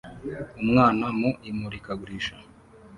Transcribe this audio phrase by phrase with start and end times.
[0.61, 2.35] Umwana mu imurikagurisha